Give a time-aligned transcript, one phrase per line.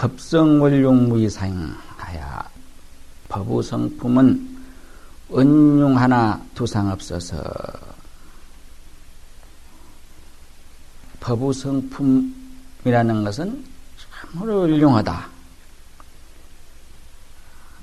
[0.00, 2.48] 법성원룡무이사행하야
[3.28, 4.58] 법우성품은
[5.36, 7.36] 은용 하나 두상 없어서
[11.20, 13.62] 법우성품이라는 것은
[14.32, 15.28] 참으로 훌륭하다.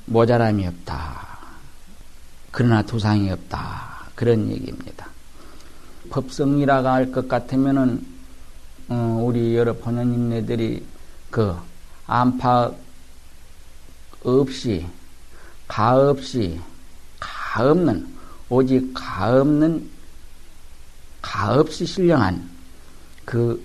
[0.07, 1.37] 모자람이 없다.
[2.51, 4.07] 그러나 두상이 없다.
[4.15, 5.07] 그런 얘기입니다.
[6.09, 8.03] 법성이라고 할 것 같으면은
[8.89, 10.83] 어, 우리 여러 본연인네들이
[11.29, 11.55] 그
[12.07, 12.75] 안팎
[14.23, 14.85] 없이
[15.67, 16.59] 가 없이
[17.19, 18.07] 가 없는
[18.49, 19.89] 오직 가 없는
[21.21, 22.49] 가 없이 신령한
[23.25, 23.63] 그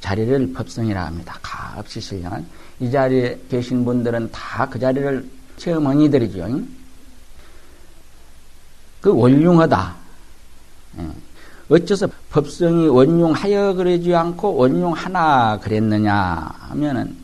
[0.00, 1.38] 자리를 법성이라 합니다.
[1.40, 2.46] 가 없이 신령한
[2.80, 6.60] 이 자리에 계신 분들은 다 그 자리를 체험한 이들이죠.
[9.00, 9.94] 그 원흉하다.
[10.98, 11.08] 예.
[11.68, 17.23] 어째서 법성이 원흉하여 그러지 않고 원흉하나 그랬느냐 하면은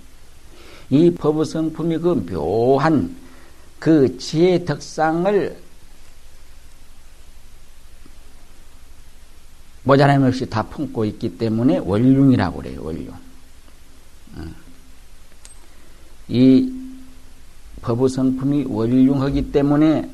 [0.91, 3.17] 이 법성품이 그 묘한
[3.79, 5.57] 그 지혜 덕상을
[9.85, 13.15] 모자람 없이 다 품고 있기 때문에 원흉이라고 그래요, 원흉.
[14.37, 14.55] 음.
[16.29, 16.73] 이
[17.81, 20.11] 법성품이 원흉하기 때문에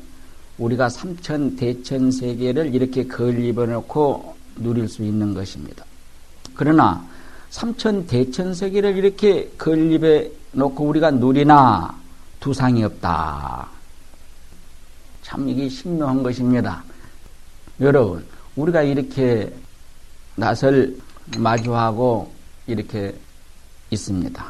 [0.57, 5.85] 우리가 삼천 대천 세계를 이렇게 건립해 놓고 누릴 수 있는 것입니다.
[6.55, 7.05] 그러나
[7.49, 11.95] 삼천 대천 세계를 이렇게 건립해 놓고 우리가 누리나
[12.39, 13.67] 두상이 없다.
[15.21, 16.83] 참 이게 신묘한 것입니다.
[17.81, 19.53] 여러분, 우리가 이렇게
[20.35, 20.97] 낯을
[21.37, 22.31] 마주하고
[22.65, 23.15] 이렇게
[23.89, 24.45] 있습니다.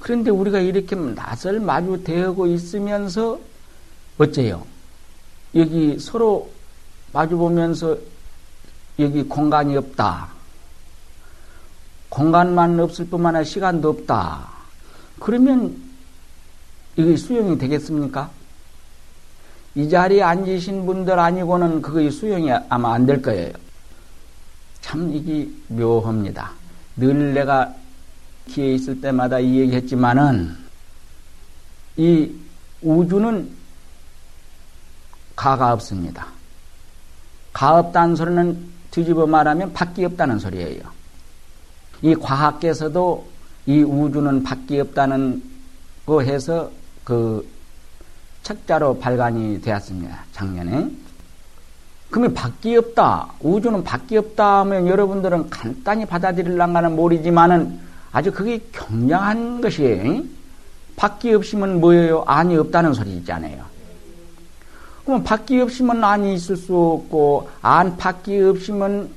[0.00, 3.38] 그런데 우리가 이렇게 낯을 마주 대하고 있으면서
[4.18, 4.66] 어째요?
[5.54, 6.50] 여기 서로
[7.12, 7.96] 마주 보면서
[8.98, 10.31] 여기 공간이 없다.
[12.12, 14.46] 공간만 없을 뿐만 아니라 시간도 없다.
[15.18, 15.74] 그러면
[16.94, 18.30] 이게 수용이 되겠습니까?
[19.74, 23.54] 이 자리에 앉으신 분들 아니고는 그게 수용이 아마 안 될 거예요.
[24.82, 26.52] 참 이게 묘합니다.
[26.96, 27.74] 늘 내가
[28.46, 30.54] 기회 있을 때마다 이 얘기 했지만은
[31.96, 32.30] 이
[32.82, 33.50] 우주는
[35.34, 36.26] 가가 없습니다.
[37.54, 40.82] 가 없다는 소리는 뒤집어 말하면 밖이 없다는 소리예요.
[42.02, 43.26] 이 과학계에서도
[43.66, 45.42] 이 우주는 밖이 없다는
[46.04, 46.70] 거 해서
[47.04, 47.48] 그
[48.42, 50.24] 책자로 발간이 되었습니다.
[50.32, 50.90] 작년에.
[52.10, 53.28] 그러면 밖이 없다.
[53.40, 57.78] 우주는 밖이 없다 하면 여러분들은 간단히 받아들일랑가는 모르지만은
[58.10, 60.22] 아주 그게 경량한 것이에요.
[60.96, 62.24] 밖이 없으면 뭐예요?
[62.26, 63.64] 안이 없다는 소리잖아요.
[65.04, 69.10] 그러면 밖이 없으면 안이 있을 수 없고 안 밖이 없으면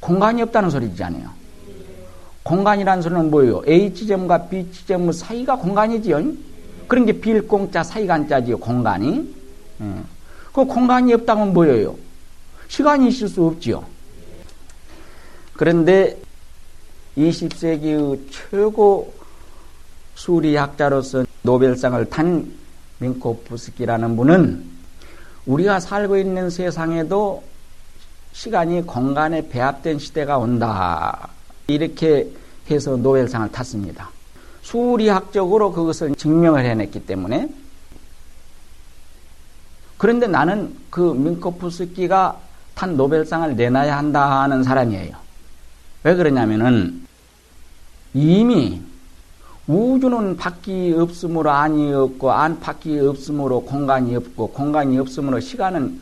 [0.00, 1.43] 공간이 없다는 소리잖아요.
[2.44, 3.62] 공간이라는 소리는 뭐예요?
[3.66, 6.22] H점과 B점 사이가 공간이지요.
[6.86, 9.34] 그런 게 빌공자 사이간자지요, 공간이.
[9.80, 9.84] 예.
[10.52, 11.96] 그 공간이 없다면 뭐예요?
[12.68, 13.84] 시간이 있을 수 없지요.
[15.54, 16.16] 그런데
[17.16, 19.12] 20세기의 최고
[20.14, 22.52] 수리학자로서 노벨상을 탄
[22.98, 24.64] 민코프스키라는 분은
[25.46, 27.42] 우리가 살고 있는 세상에도
[28.32, 31.28] 시간이 공간에 배합된 시대가 온다.
[31.66, 32.30] 이렇게
[32.70, 34.10] 해서 노벨상을 탔습니다.
[34.62, 37.48] 수리학적으로 그것을 증명을 해냈기 때문에
[39.96, 42.40] 그런데 나는 그 민코프스키가
[42.74, 45.16] 탄 노벨상을 내놔야 한다는 사람이에요.
[46.02, 47.06] 왜 그러냐면은
[48.12, 48.82] 이미
[49.66, 56.00] 우주는 밖이 없으므로 안이 없고 안 밖이 없으므로 공간이 없고 공간이 없으므로 시간은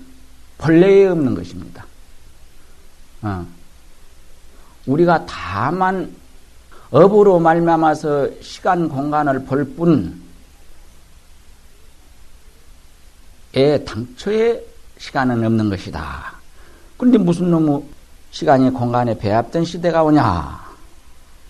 [0.59, 1.87] 본래에 없는 것입니다.
[3.23, 3.47] 어.
[4.87, 6.15] 우리가 다만
[6.91, 10.20] 업으로 말미암아서 시간 공간을 볼 뿐,
[13.54, 14.62] 에 당초에
[14.98, 16.32] 시간은 없는 것이다.
[16.97, 17.82] 그런데 무슨 놈의
[18.31, 20.61] 시간이 공간에 배합된 시대가 오냐?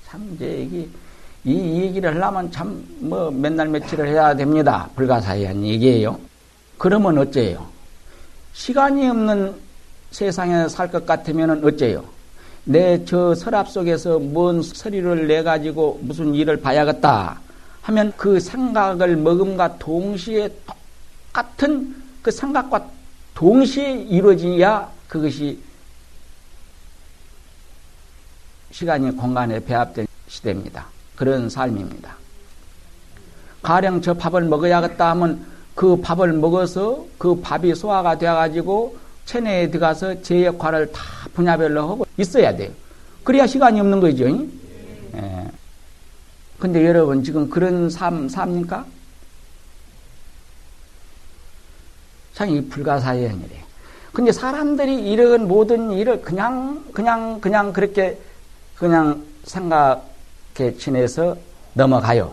[0.08, 0.88] 참 이제 이게
[1.44, 4.88] 이 얘기를 하려면 참 뭐 맨날 며칠을 해야 됩니다.
[4.94, 6.18] 불가사의한 얘기예요.
[6.78, 7.66] 그러면 어째요?
[8.52, 9.54] 시간이 없는
[10.10, 12.04] 세상에 살 것 같으면 어째요?
[12.64, 17.40] 내 저 서랍 속에서 뭔 서리를 내 가지고 무슨 일을 봐야겠다
[17.82, 20.48] 하면 그 생각을 먹음과 동시에
[21.32, 22.88] 똑같은 그 생각과
[23.34, 25.58] 동시에 이루어지야 그것이
[28.70, 30.86] 시간이 공간에 배합된 시대입니다.
[31.16, 32.16] 그런 삶입니다.
[33.60, 35.44] 가령 저 밥을 먹어야겠다 하면
[35.74, 42.54] 그 밥을 먹어서 그 밥이 소화가 되어가지고 체내에 들어가서 제 역할을 다 분야별로 하고 있어야
[42.54, 42.70] 돼요.
[43.24, 44.26] 그래야 시간이 없는 거죠.
[44.26, 45.48] 예.
[46.58, 48.84] 근데 여러분 지금 그런 삶 삽니까?
[52.34, 53.62] 참 불가사의행이래.
[54.12, 58.18] 근데 사람들이 이런 모든 일을 그냥 그냥 그냥 그렇게
[58.76, 61.36] 그냥 생각해 지내서
[61.74, 62.32] 넘어가요.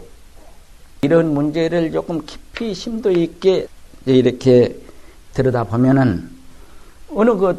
[1.01, 3.67] 이런 문제를 조금 깊이 심도 있게
[4.05, 4.75] 이렇게
[5.33, 6.29] 들여다 보면은
[7.13, 7.57] 어느 것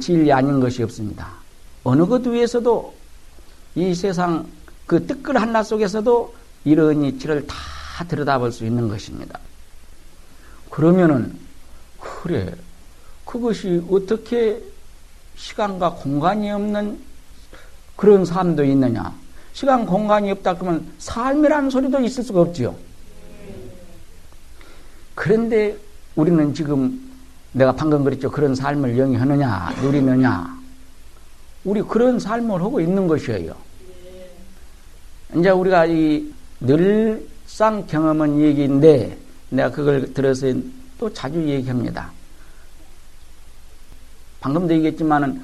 [0.00, 1.28] 진리 아닌 것이 없습니다.
[1.84, 2.94] 어느 것 위에서도
[3.76, 4.46] 이 세상
[4.86, 6.34] 그 뜨끈 한낮 속에서도
[6.64, 7.56] 이런 이치를 다
[8.06, 9.38] 들여다볼 수 있는 것입니다.
[10.70, 11.38] 그러면은
[11.98, 12.54] 그래
[13.24, 14.62] 그것이 어떻게
[15.36, 16.98] 시간과 공간이 없는
[17.96, 19.14] 그런 삶도 있느냐?
[19.52, 22.74] 시간 공간이 없다 그러면 삶이라는 소리도 있을 수가 없지요.
[25.14, 25.76] 그런데
[26.14, 27.05] 우리는 지금
[27.56, 28.30] 내가 방금 그랬죠.
[28.30, 30.56] 그런 삶을 영위하느냐, 누리느냐.
[31.64, 33.54] 우리 그런 삶을 하고 있는 것이에요.
[35.34, 36.30] 이제 우리가 이
[36.60, 39.16] 늘상 경험한 얘기인데
[39.48, 40.52] 내가 그걸 들어서
[40.98, 42.10] 또 자주 얘기합니다.
[44.40, 45.42] 방금도 얘기했지만은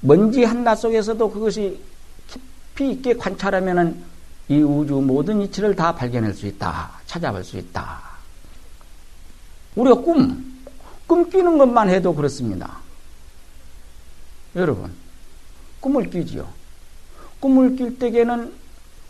[0.00, 1.80] 먼지 한낮 속에서도 그것이
[2.28, 3.96] 깊이 있게 관찰하면은
[4.48, 6.90] 이 우주 모든 이치를 다 발견할 수 있다.
[7.06, 7.98] 찾아볼 수 있다.
[9.74, 10.55] 우리가 꿈,
[11.06, 12.78] 꿈 끼는 것만 해도 그렇습니다.
[14.54, 14.90] 여러분,
[15.80, 16.48] 꿈을 끼지요.
[17.40, 18.52] 꿈을 낄 때에는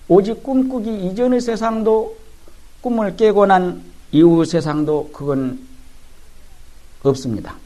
[0.08, 2.16] 오직 꿈꾸기 이전의 세상도
[2.80, 3.82] 꿈을 깨고 난
[4.12, 5.58] 이후 세상도 그건
[7.02, 7.56] 없습니다.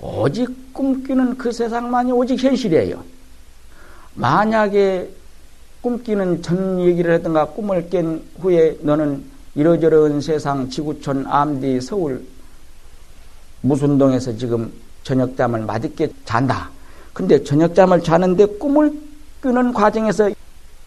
[0.00, 3.02] 오직 꿈꾸는 그 세상만이 오직 현실이에요.
[4.14, 5.10] 만약에
[5.80, 9.24] 꿈끼는 전 얘기를 했던가 꿈을 깬 후에 너는
[9.54, 12.24] 이러저러한 세상 지구촌 암디 서울
[13.62, 14.72] 무순동에서 지금
[15.02, 16.70] 저녁잠을 맛있게 잔다.
[17.12, 18.92] 근데 저녁잠을 자는데 꿈을
[19.40, 20.30] 꾸는 과정에서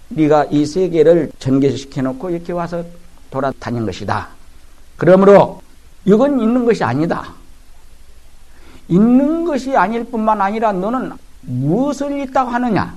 [0.10, 2.84] 네가 이 세계를 전개시켜 놓고 이렇게 와서
[3.30, 4.30] 돌아다닌 것이다.
[4.98, 5.62] 그러므로
[6.06, 7.34] 이건 있는 것이 아니다.
[8.88, 12.96] 있는 것이 아닐 뿐만 아니라 너는 무엇을 있다고 하느냐?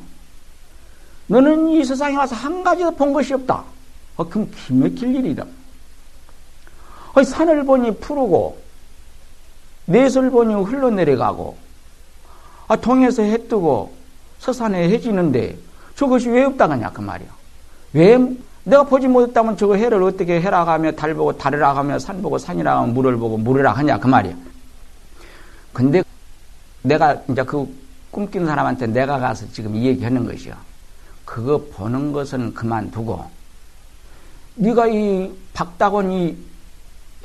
[1.26, 3.64] 너는 이 세상에 와서 한 가지도 본 것이 없다.
[4.16, 5.44] 어, 그럼 기맥힐 일이다.
[7.14, 8.58] 어, 산을 보니 푸르고,
[9.86, 11.56] 내설 보니 흘러내려가고,
[12.68, 13.94] 아, 동에서 해 뜨고,
[14.38, 15.56] 서산에 해 지는데,
[15.94, 17.28] 저것이 왜 없다가냐, 그 말이야.
[17.92, 18.18] 왜,
[18.64, 22.78] 내가 보지 못했다면 저거 해를 어떻게 해라 하며 달 보고 달이라 하며 산 보고 산이라
[22.78, 24.34] 하며 물을 보고 물이라 하냐, 그 말이야.
[25.72, 26.02] 근데
[26.82, 27.68] 내가 이제 그
[28.10, 30.54] 꿈낀 사람한테 내가 가서 지금 이 얘기 하는 것이요.
[31.24, 33.24] 그거 보는 것은 그만두고
[34.56, 36.36] 네가 이 박다곤 이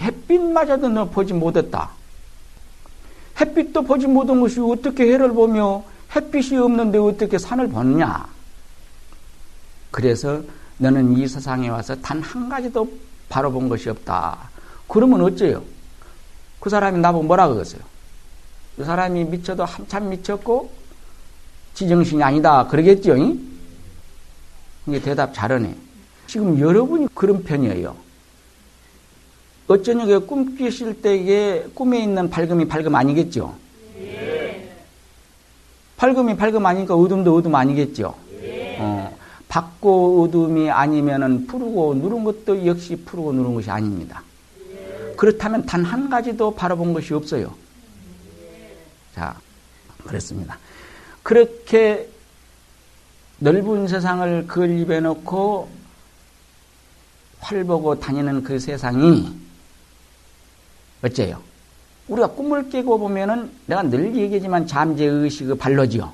[0.01, 1.91] 햇빛마저도 너 보지 못했다.
[3.39, 5.83] 햇빛도 보지 못한 것이 어떻게 해를 보며
[6.15, 8.27] 햇빛이 없는데 어떻게 산을 보느냐.
[9.91, 10.41] 그래서
[10.77, 12.89] 너는 이 세상에 와서 단 한 가지도
[13.27, 14.37] 바로 본 것이 없다.
[14.87, 15.63] 그러면 어째요?
[16.59, 17.81] 그 사람이 나보고 뭐라 그러겠어요?
[18.75, 20.71] 그 사람이 미쳐도 한참 미쳤고
[21.73, 22.65] 지정신이 아니다.
[22.67, 23.15] 그러겠죠?
[24.87, 25.75] 이게 대답 잘하네.
[26.27, 27.95] 지금 여러분이 그런 편이에요.
[29.69, 33.55] 어쩌냐게 꿈 끼실 때에 꿈에 있는 밝음이 밝음 아니겠죠?
[33.99, 34.67] 예.
[35.95, 38.15] 밝음이 밝음 아니니까 어둠도 어둠 아니겠죠?
[38.41, 38.77] 예.
[38.79, 39.15] 어,
[39.47, 44.23] 밝고 어둠이 아니면은 푸르고 누른 것도 역시 푸르고 누른 것이 아닙니다.
[44.71, 45.13] 예.
[45.15, 47.53] 그렇다면 단 한 가지도 바라본 것이 없어요.
[49.13, 49.35] 자,
[50.03, 50.57] 그렇습니다.
[51.21, 52.09] 그렇게
[53.37, 55.69] 넓은 세상을 건립해 놓고
[57.39, 59.47] 활 보고 다니는 그 세상이
[61.03, 61.39] 어째요?
[62.07, 66.11] 우리가 꿈을 깨고 보면은 내가 늘 얘기하지만 잠재의식의 발로지요.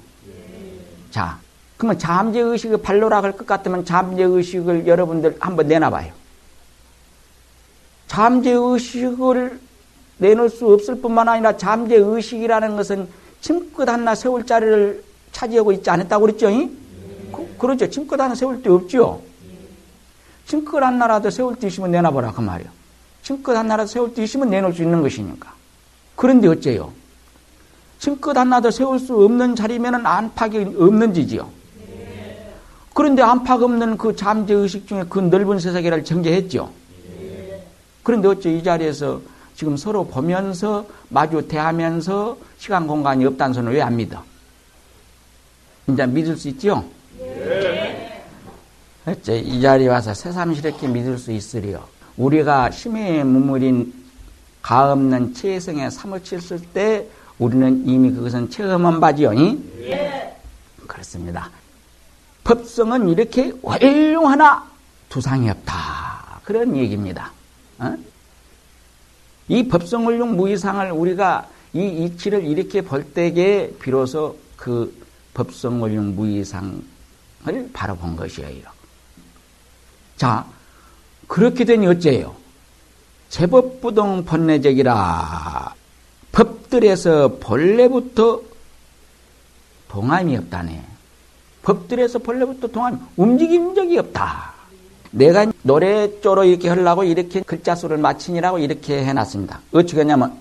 [1.11, 1.39] 자,
[1.77, 6.11] 그러면 잠재의식의 발로라 할 것 같으면 잠재의식을 여러분들 한번 내놔봐요.
[8.07, 9.59] 잠재의식을
[10.17, 13.07] 내놓을 수 없을 뿐만 아니라 잠재의식이라는 것은
[13.41, 16.49] 침끝 하나 세울 자리를 차지하고 있지 않았다고 그랬죠?
[17.31, 17.89] 그, 그렇죠.
[17.89, 19.21] 침끝 하나 세울 데 없죠?
[20.47, 22.31] 침끝 하나라도 세울 데 있으면 내놔보라.
[22.31, 22.69] 그 말이요.
[23.25, 25.51] 침끝 하나라도 세울 데 있으면 내놓을 수 있는 것이니까.
[26.15, 26.93] 그런데 어째요?
[27.97, 31.49] 침끝 하나도 세울 수 없는 자리면은 안팎이 없는 지지요.
[32.93, 36.71] 그런데 안팎 없는 그 잠재의식 중에 그 넓은 세상이를 전개했죠.
[38.03, 39.19] 그런데 어째 이 자리에서
[39.55, 44.23] 지금 서로 보면서 마주 대하면서 시간 공간이 없다는 소리는 왜안 믿어?
[45.89, 46.85] 이제 믿을 수 있지요?
[47.17, 48.21] 네.
[49.29, 51.94] 이 자리에 와서 새삼스럽게 믿을 수 있으리요.
[52.17, 53.93] 우리가 심해에 무물인
[54.61, 57.07] 가 없는 체성에 사무쳤을 때
[57.37, 59.33] 우리는 이미 그것은 체험한 바지요.
[59.33, 60.35] 네.
[60.87, 61.49] 그렇습니다.
[62.43, 64.65] 법성은 이렇게 훌륭하나
[65.09, 66.41] 두상이 없다.
[66.43, 67.31] 그런 얘기입니다.
[67.79, 67.95] 어?
[69.47, 74.95] 이 법성을용 무이상을 우리가 이 이치를 이렇게 볼 때에 비로소 그
[75.33, 76.81] 법성을용 무이상을
[77.73, 78.63] 바로 본 것이에요.
[80.15, 80.45] 자,
[81.27, 82.35] 그렇게 되니 어째요?
[83.29, 85.73] 제법부동 번뇌적이라
[86.31, 88.41] 법들에서 본래부터
[89.89, 90.83] 동함이 없다네.
[91.63, 94.53] 법들에서 본래부터 동함, 움직인 적이 없다.
[95.11, 99.61] 내가 노래조로 이렇게 하려고 이렇게 글자 수를 맞추니라고 이렇게 해놨습니다.
[99.71, 100.37] 어떻게 했냐면,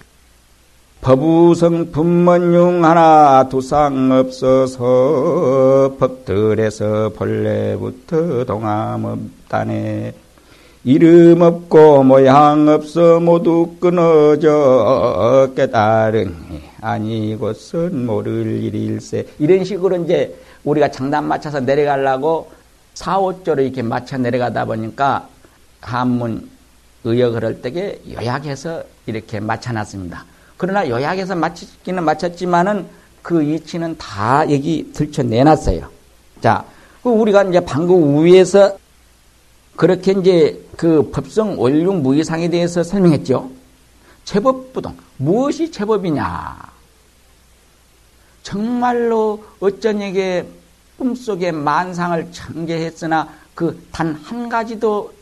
[1.00, 10.23] 법우성 분문중 하나 두상 없어서 법들에서 본래부터 동함 없다네.
[10.86, 21.24] 이름 없고 모양 없어 모두 끊어져 깨달으니 아니고선 모를 일일세 이런 식으로 이제 우리가 장단
[21.24, 22.50] 맞춰서 내려가려고
[22.92, 25.26] 사오조를 이렇게 맞춰 내려가다 보니까
[25.80, 26.50] 한문
[27.04, 30.26] 의역을 할 때에 요약해서 이렇게 맞춰놨습니다.
[30.58, 32.86] 그러나 요약해서 맞추기는 맞췄지만은
[33.22, 35.88] 그 이치는 다 여기 들춰내놨어요.
[36.42, 36.62] 자,
[37.02, 38.76] 그 우리가 이제 방금 위에서
[39.76, 43.50] 그렇게 이제 그 법성 원륜 무의상에 대해서 설명했죠.
[44.24, 44.96] 제법부동.
[45.18, 46.72] 무엇이 제법이냐?
[48.42, 50.46] 정말로 어쩐에게
[50.98, 55.12] 꿈속에 만상을 전개했으나 그 단 한 가지도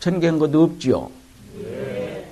[0.00, 1.10] 전개한 것도 없지요.
[1.58, 2.28] 네.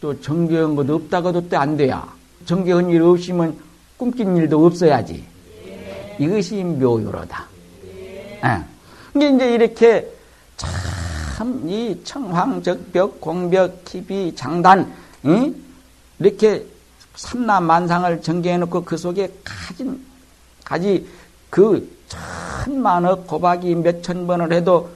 [0.00, 2.06] 또 전개한 것도 없다고도 또 안 돼야.
[2.46, 3.56] 전개한 일 없으면
[3.96, 5.24] 꿈낀 일도 없어야지.
[5.64, 6.16] 네.
[6.20, 7.46] 이것이 묘요로다.
[7.84, 8.40] 네.
[8.42, 8.64] 네.
[9.18, 10.12] 이게 이제 이렇게
[10.56, 14.92] 참 이 청황적벽, 공벽, 기비, 장단,
[15.24, 15.54] 응?
[16.18, 16.64] 이렇게
[17.14, 20.04] 삼라만상을 전개해놓고 그 속에 가진
[20.64, 21.06] 가지
[21.48, 21.96] 그
[22.64, 24.90] 천만억 고박이 몇천 번을 해도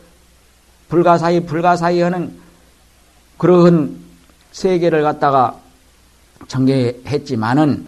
[0.89, 2.37] 불가사의 불가사의 하는
[3.39, 3.97] 그러한
[4.53, 5.59] 세계를 갖다가
[6.49, 7.87] 전개했지만은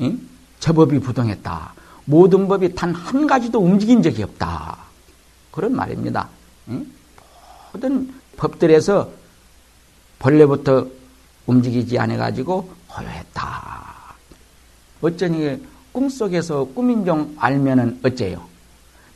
[0.00, 0.20] 응?
[0.60, 1.74] 제법이 부동했다.
[2.04, 4.83] 모든 법이 단 한 가지도 움직인 적이 없다.
[5.54, 6.28] 그런 말입니다.
[7.72, 9.08] 모든 법들에서
[10.18, 10.88] 본래부터
[11.46, 13.84] 움직이지 않아 가지고 고요했다.
[15.00, 18.44] 어쩌니 꿈속에서 꿈인 종 알면은 어째요?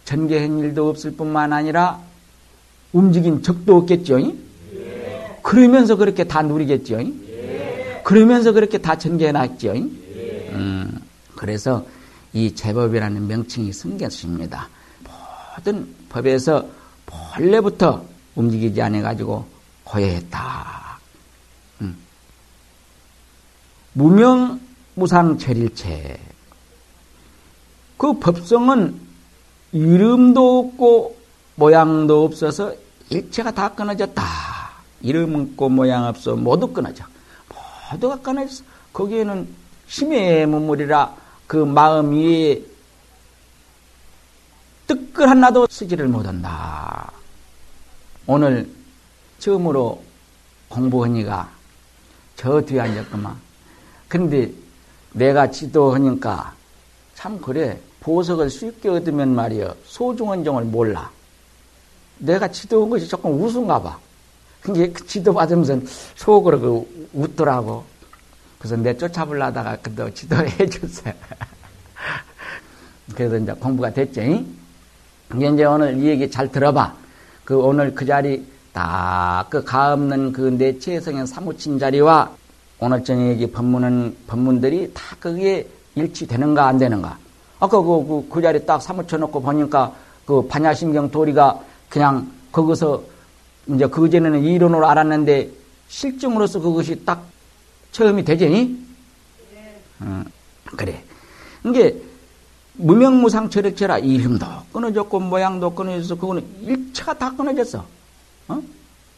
[0.04, 1.98] 전개한 일도 없을 뿐만 아니라
[2.92, 4.20] 움직인 적도 없겠죠?
[4.20, 5.40] 예.
[5.42, 7.00] 그러면서 그렇게 다 누리겠죠?
[7.00, 8.00] 예.
[8.04, 9.76] 그러면서 그렇게 다 전개해놨죠?
[9.76, 10.50] 예.
[10.52, 11.00] 음,
[11.34, 11.84] 그래서
[12.32, 14.68] 이 제법이라는 명칭이 생겼습니다.
[15.58, 16.64] 모든 법에서
[17.06, 18.04] 본래부터
[18.36, 19.44] 움직이지 않아 가지고
[19.84, 20.98] 고해했다.
[21.80, 21.96] 음.
[23.92, 24.60] 무명
[24.94, 26.20] 무상철일체.
[27.96, 29.00] 그 법성은
[29.72, 31.16] 이름도 없고
[31.56, 32.72] 모양도 없어서
[33.10, 34.24] 일체가 다 끊어졌다.
[35.02, 37.04] 이름 없고 모양 없어 모두 끊어져.
[37.90, 38.62] 모두가 끊어졌어.
[38.92, 39.48] 거기에는
[39.88, 42.62] 심의 문물이라 그 마음 위에
[44.88, 47.12] 뜨끌 하나도 쓰지를 못한다.
[48.26, 48.68] 오늘
[49.38, 50.02] 처음으로
[50.68, 51.48] 공부하니까
[52.34, 53.36] 저 뒤에 앉았구만.
[54.08, 54.50] 근데
[55.12, 56.54] 내가 지도하니까
[57.14, 57.78] 참 그래.
[58.00, 59.76] 보석을 쉽게 얻으면 말이여.
[59.84, 61.10] 소중한 점을 몰라.
[62.18, 63.98] 내가 지도한 것이 조금 우스운가 봐.
[64.60, 65.78] 근데 그 지도 받으면서
[66.16, 67.84] 속으로 그 웃더라고.
[68.58, 71.12] 그래서 내 쫓아보려다가 그도 지도해 줬어요.
[73.14, 74.57] 그래서 이제 공부가 됐지.
[75.36, 76.94] 이제 오늘 이 얘기 잘 들어봐.
[77.44, 82.30] 그 오늘 그 자리 딱 그 가없는 그 내 체성의 사무친 자리와
[82.80, 87.18] 오늘 저녁에 법문은 법문들이 다 그게 일치되는가 안 되는가.
[87.60, 89.92] 아까 그, 그, 그 자리 딱 사무쳐 놓고 보니까
[90.24, 93.02] 그 반야심경 도리가 그냥 거기서
[93.68, 95.50] 이제 그전에는 이론으로 알았는데
[95.88, 97.24] 실증으로서 그것이 딱
[97.92, 98.48] 처음이 되지?
[98.48, 99.80] 네.
[100.02, 100.24] 음,
[100.76, 101.02] 그래.
[101.64, 102.00] 이게
[102.78, 107.84] 무명무상 철액체라 이름도 끊어졌고 모양도 끊어져서 그거는 일체가 다 끊어졌어.
[108.48, 108.62] 어?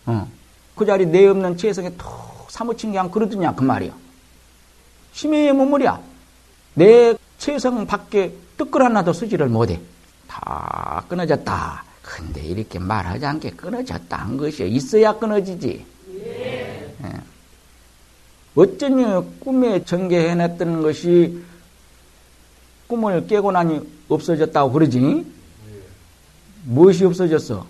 [0.07, 0.29] 어.
[0.75, 2.09] 그 자리 내 없는 체성에 툭
[2.49, 3.93] 사무친 게안 그러더냐 그 말이야.
[5.12, 6.00] 심해의 문물이야.
[6.75, 9.79] 내 체성 밖에 뜨끌 하나도 쓰지를 못해.
[10.26, 11.85] 다 끊어졌다.
[12.02, 15.85] 근데 이렇게 말하지 않게 끊어졌다 한 것이 있어야 끊어지지.
[16.14, 16.95] 예.
[17.05, 17.12] 예.
[18.55, 19.05] 어쩌니
[19.38, 21.43] 꿈에 전개해놨던 것이
[22.90, 25.25] 꿈을 깨고 나니 없어졌다고 그러지?
[26.64, 27.64] 무엇이 없어졌어?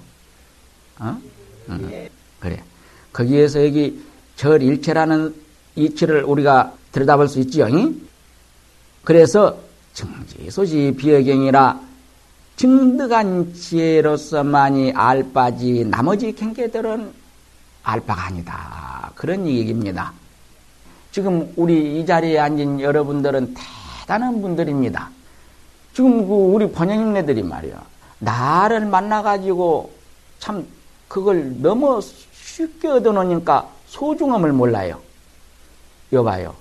[0.98, 1.18] 어?
[1.68, 2.08] 응.
[2.40, 2.62] 그래.
[3.12, 4.02] 거기에서 여기
[4.34, 5.34] 절 일체라는
[5.76, 7.66] 이치를 우리가 들여다볼 수 있지요.
[7.66, 8.00] 응?
[9.04, 9.58] 그래서
[9.92, 11.80] 정지 소지 비어경이라
[12.56, 17.12] 증득한 지혜로서만이 알바지 나머지 경계들은
[17.82, 19.12] 알바가 아니다.
[19.14, 20.12] 그런 얘기입니다.
[21.12, 23.54] 지금 우리 이 자리에 앉은 여러분들은
[24.10, 25.08] 대단한 분들입니다.
[25.94, 27.80] 지금 그 우리 번영님네들이 말이야.
[28.18, 29.92] 나를 만나가지고
[30.40, 30.66] 참
[31.06, 32.00] 그걸 너무
[32.32, 34.98] 쉽게 얻어놓으니까 소중함을 몰라요.
[36.12, 36.56] 여봐요.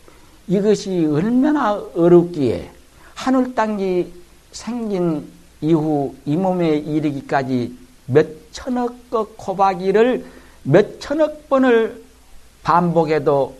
[0.48, 2.70] 이것이 얼마나 어렵기에
[3.16, 4.14] 하늘 땅이
[4.52, 5.28] 생긴
[5.62, 7.76] 이후 이 몸에 이르기까지
[8.06, 10.24] 몇 천억 個코바기를
[10.64, 12.04] 몇 천억 번을
[12.62, 13.58] 반복해도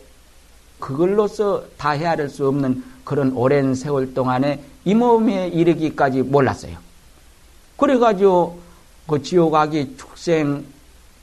[0.78, 6.78] 그걸로서 다 헤아릴 수 없는 그런 오랜 세월 동안에 이 몸에 이르기까지 몰랐어요.
[7.76, 8.60] 그래가지고
[9.08, 10.64] 그 지옥아기 축생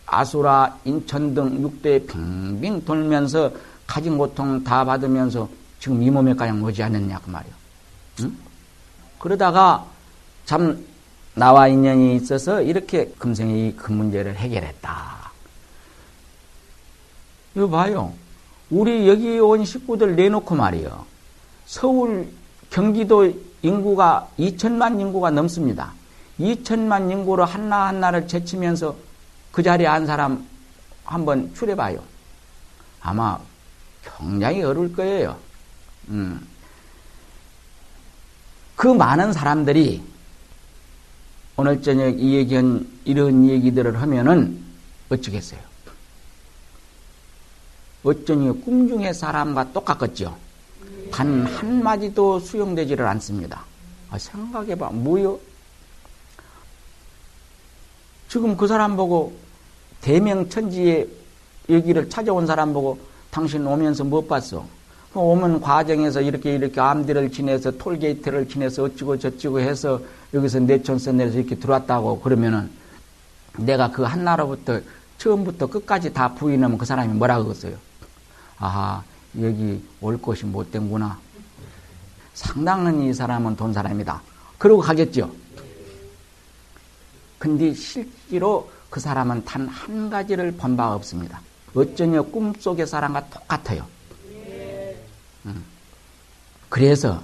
[0.05, 3.53] 아수라 인천 등 육대에 빙빙 돌면서
[3.87, 7.53] 가진 고통 다 받으면서 지금 이 몸에까지 오지 않느냐 그 말이요.
[8.23, 8.37] 응?
[9.21, 9.87] 그러다가
[10.45, 10.85] 참
[11.35, 15.31] 나와 인연이 있어서 이렇게 금생이 그 문제를 해결했다.
[17.55, 18.13] 이거 봐요.
[18.71, 21.16] 우리 여기 온 식구들 내놓고 말이요.
[21.67, 22.29] 서울,
[22.71, 25.93] 경기도 인구가 2천만 인구가 넘습니다.
[26.39, 28.97] 2천만 인구로 하나 하나를 제치면서
[29.51, 30.47] 그 자리에 한 사람
[31.05, 32.03] 한번 출해봐요.
[33.01, 33.39] 아마
[34.19, 35.37] 굉장히 어려울 거예요.
[36.09, 36.47] 음.
[38.77, 40.03] 그 많은 사람들이
[41.57, 44.63] 오늘 저녁 이 얘기한 이런 얘기들을 하면은
[45.09, 45.61] 어쩌겠어요?
[48.05, 50.46] 어쩌니 꿈중의 사람과 똑같겠죠?
[51.11, 53.65] 단 한마디도 수용되지를 않습니다.
[54.11, 55.39] 아, 생각해봐, 뭐요?
[58.29, 59.35] 지금 그 사람 보고
[60.01, 61.09] 대명천지의
[61.71, 62.99] 여기를 찾아온 사람 보고
[63.31, 64.67] 당신 오면서 못 봤어?
[65.13, 70.01] 그 오면 과정에서 이렇게 이렇게 암들을 지내서 톨게이트를 지내서 어찌고 저찌고 해서
[70.35, 72.71] 여기서 내촌선 내서 이렇게 들어왔다고 그러면은
[73.57, 74.81] 내가 그 한나라부터
[75.19, 77.75] 처음부터 끝까지 다 부인하면 그 사람이 뭐라 그랬어요?
[78.59, 79.03] 아하,
[79.41, 81.19] 여기 올 것이 못 된구나.
[82.35, 84.21] 상당한 이 사람은 돈 사람이다.
[84.59, 85.31] 그러고 가겠죠.
[87.39, 91.41] 근데 실제로 그 사람은 단 한 가지를 본 바가 없습니다.
[91.75, 93.87] 어쩌냐 꿈속의 사람과 똑같아요.
[95.47, 95.65] 음.
[96.69, 97.23] 그래서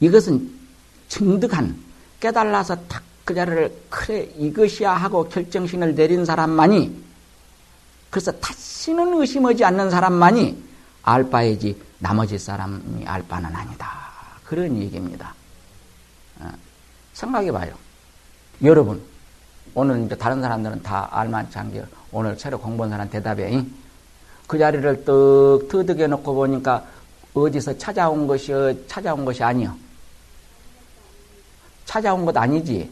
[0.00, 0.50] 이것은
[1.08, 1.76] 증득한
[2.20, 7.04] 깨달아서 탁 그 자리를 그래 이것이야 하고 결정신을 내린 사람만이
[8.10, 10.62] 그래서 다시는 의심하지 않는 사람만이
[11.04, 13.88] 알 바이지 나머지 사람이 알 바는 아니다.
[14.44, 15.34] 그런 얘기입니다.
[16.40, 16.50] 어.
[17.12, 17.74] 생각해 봐요.
[18.62, 19.02] 여러분
[19.74, 23.64] 오늘 이제 다른 사람들은 다 알만치 않게 오늘 새로 공부한 사람 대답에
[24.46, 26.84] 그 자리를 떡 터득해 놓고 보니까
[27.34, 28.52] 어디서 찾아온 것이
[28.86, 29.76] 찾아온 것이 아니요.
[31.84, 32.90] 찾아온 것 아니지.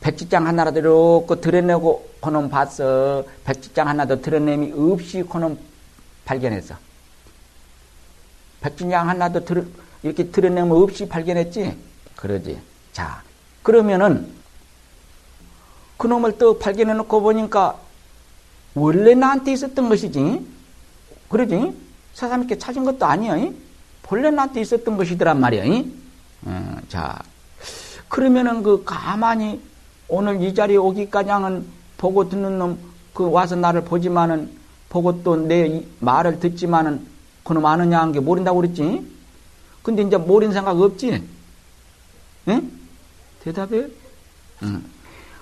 [0.00, 3.24] 백지장 하나라도 이렇게 드러내고 그놈 봤어.
[3.44, 5.58] 백지장 하나도 드러냄이 없이 그놈
[6.24, 6.74] 발견했어.
[8.62, 9.66] 백지장 하나도 들,
[10.02, 11.76] 이렇게 드러내면 없이 발견했지?
[12.16, 12.58] 그러지.
[12.92, 13.22] 자,
[13.62, 14.28] 그러면은
[15.96, 17.78] 그놈을 또 발견해 놓고 보니까
[18.74, 20.46] 원래 나한테 있었던 것이지.
[21.28, 21.76] 그러지?
[22.14, 23.36] 새삼있게 찾은 것도 아니야.
[24.02, 25.84] 본래 나한테 있었던 것이더란 말이야.
[26.44, 27.18] 어, 자,
[28.08, 29.60] 그러면은 그 가만히
[30.08, 31.64] 오늘 이 자리에 오기까지는
[31.96, 32.78] 보고 듣는 놈,
[33.14, 34.50] 그 와서 나를 보지만은
[34.88, 37.06] 보고 또 내 말을 듣지만은
[37.44, 39.04] 그놈 아느냐 한 게 모른다고 그랬지?
[39.82, 41.22] 근데 이제 모르는 생각 없지?
[42.48, 42.70] 응?
[43.42, 43.86] 대답해?
[44.62, 44.84] 응.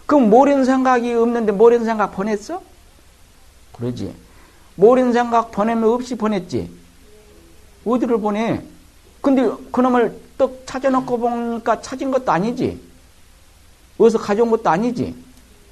[0.06, 2.62] 그럼 모르는 생각이 없는데 모르는 생각 보냈어?
[3.72, 4.14] 그러지.
[4.76, 6.70] 모르는 생각 보내면 없이 보냈지.
[7.84, 8.62] 어디를 보내?
[9.20, 12.80] 근데 그놈을 떡 찾아놓고 보니까 찾은 것도 아니지.
[13.98, 15.14] 어디서 가져온 것도 아니지.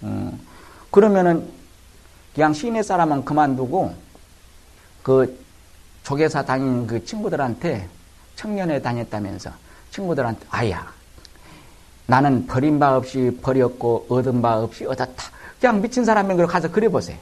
[0.02, 0.38] 어.
[0.90, 1.48] 그러면은
[2.34, 3.94] 그냥 시내 사람은 그만두고
[5.02, 5.38] 그
[6.08, 7.86] 조계사 다니는 그 친구들한테
[8.34, 9.50] 청년회 다녔다면서
[9.90, 10.90] 친구들한테 아야
[12.06, 15.24] 나는 버린 바 없이 버렸고 얻은 바 없이 얻었다.
[15.60, 17.18] 그냥 미친 사람인 걸 가서 그려보세요.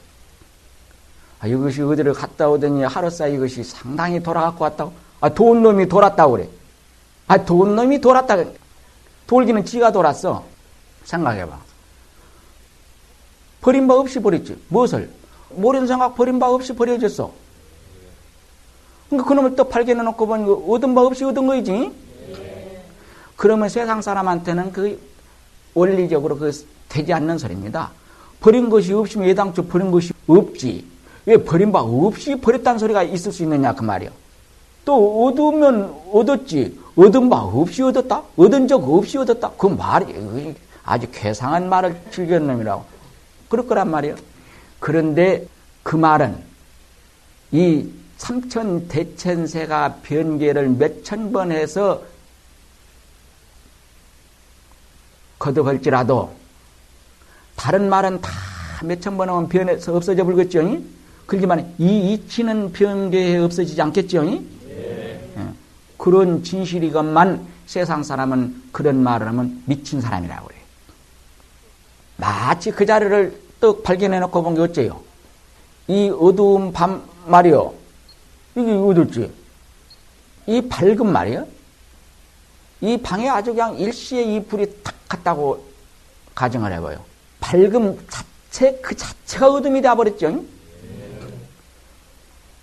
[1.41, 4.93] 아, 이것이 어디를 갔다 오더니 하루 사이 이것이 상당히 돌아갖고 왔다고.
[5.19, 6.47] 아, 돈 놈이 돌았다고 그래.
[7.27, 8.37] 아, 돈 놈이 돌았다.
[9.27, 10.45] 돌기는 지가 돌았어.
[11.03, 11.59] 생각해봐.
[13.59, 14.57] 버린 바 없이 버렸지.
[14.69, 15.11] 무엇을?
[15.49, 17.46] 모르는 생각 버린 바 없이 버려졌어.
[19.09, 21.91] 그러니까 그놈을 또 발견해 놓고 보니 얻은 바 없이 얻은 거이지.
[23.35, 24.99] 그러면 세상 사람한테는 그
[25.73, 26.51] 원리적으로 그
[26.89, 27.91] 되지 않는 소리입니다.
[28.39, 30.85] 버린 것이 없으면 예당초 버린 것이 없지.
[31.25, 34.09] 왜 버린 바 없이 버렸다는 소리가 있을 수 있느냐 그 말이요.
[34.85, 36.79] 또 얻으면 얻었지.
[36.95, 38.23] 얻은 바 없이 얻었다?
[38.37, 39.51] 얻은 적 없이 얻었다?
[39.57, 42.85] 그 말이 아주 괴상한 말을 즐겼는 놈이라고.
[43.49, 44.15] 그럴 거란 말이에요.
[44.79, 45.45] 그런데
[45.83, 46.37] 그 말은
[47.51, 47.87] 이
[48.17, 52.03] 삼천 대천세가 변계를 몇 천 번 해서
[55.39, 56.31] 거듭할지라도
[57.55, 58.31] 다른 말은 다
[58.83, 60.79] 몇 천 번 하면 변해서 없어져 불겠죠.
[61.25, 64.23] 그렇지만 이 이치는 변계에 없어지지 않겠죠.
[64.23, 65.19] 네.
[65.97, 70.61] 그런 진실이건만 세상 사람은 그런 말을 하면 미친 사람이라고 그래요.
[72.17, 75.01] 마치 그 자리를 떡 발견해 놓고 본 게 어째요?
[75.87, 77.73] 이 어두운 밤 말이요.
[78.57, 79.31] 이게 어둡지?
[80.47, 81.47] 이 밝은 말이요.
[82.81, 85.63] 이 방에 아주 그냥 일시에 이 불이 탁 갔다고
[86.33, 86.99] 가정을 해봐요.
[87.39, 90.43] 밝음 자체, 그 자체가 어둠이 되어버렸죠.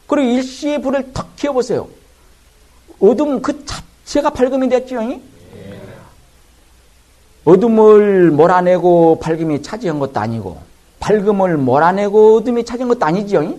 [0.07, 1.89] 그리고 일시에 불을 탁 키워보세요.
[2.99, 4.99] 어둠 그 자체가 밝음이 됐죠.
[7.45, 10.61] 어둠을 몰아내고 밝음이 차지한 것도 아니고
[10.99, 13.59] 밝음을 몰아내고 어둠이 차지한 것도 아니죠.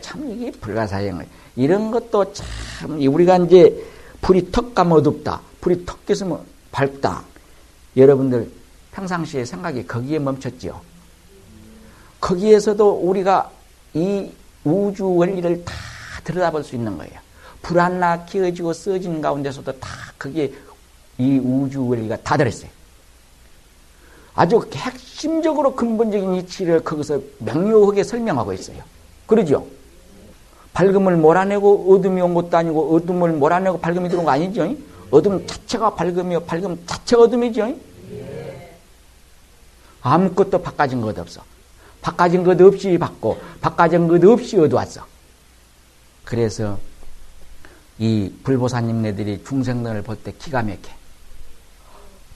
[0.00, 3.84] 참 이게 불가사의한 이런 것도 참 우리가 이제
[4.20, 5.40] 불이 턱 가면 어둡다.
[5.60, 7.22] 불이 턱 깨서면 밝다.
[7.96, 8.50] 여러분들
[8.92, 10.80] 평상시에 생각이 거기에 멈췄지요.
[12.20, 13.50] 거기에서도 우리가
[13.94, 14.30] 이
[14.64, 15.74] 우주 원리를 다
[16.24, 17.18] 들여다볼 수 있는 거예요.
[17.62, 20.52] 불안나 키워지고 써진 가운데서도 다 거기에
[21.18, 22.70] 이 우주 원리가 다 들었어요.
[24.34, 28.82] 아주 핵심적으로 근본적인 이치를 거기서 명료하게 설명하고 있어요.
[29.26, 29.66] 그러죠?
[30.72, 34.74] 밝음을 몰아내고 어둠이 온 것도 아니고 어둠을 몰아내고 밝음이 들어온 거 아니죠?
[35.10, 36.40] 어둠 자체가 밝음이요.
[36.44, 37.74] 밝음 자체가 어둠이죠?
[40.02, 41.42] 아무것도 바꿔진 것 없어.
[42.00, 45.04] 바꿔진 것 없이 받고, 바꿔진 것 없이 어두웠어.
[46.24, 46.78] 그래서
[47.98, 50.90] 이 불보사님네들이 중생들을 볼 때 기가 막혀.